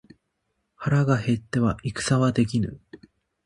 [0.73, 2.81] 腹が減っては戦はできぬ。